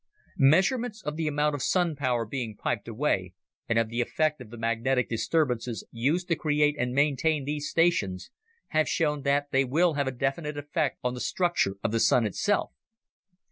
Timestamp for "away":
2.87-3.35